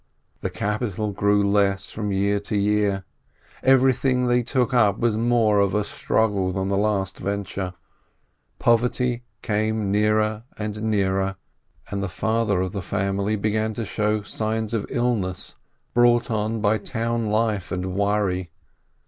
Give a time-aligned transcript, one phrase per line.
[0.39, 3.03] The capital grew less from year to year;
[3.61, 7.75] everything they took up was more of a strug gle than the last venture;
[8.57, 11.35] poverty came nearer and nearer,
[11.91, 15.55] and the father of the family began to show signs of illness,
[15.93, 18.49] brought on by town life and worry.